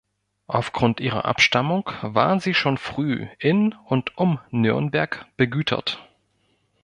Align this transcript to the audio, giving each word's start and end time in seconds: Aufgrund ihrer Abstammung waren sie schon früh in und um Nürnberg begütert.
Aufgrund 0.47 0.99
ihrer 0.99 1.25
Abstammung 1.25 1.91
waren 2.01 2.39
sie 2.39 2.55
schon 2.55 2.79
früh 2.79 3.27
in 3.37 3.75
und 3.85 4.17
um 4.17 4.39
Nürnberg 4.49 5.27
begütert. 5.37 6.09